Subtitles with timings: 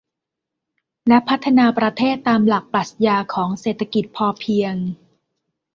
[1.07, 4.75] และพัฒนาประเทศตามหลักปรัชญาของเศรษฐกิจพอเพียง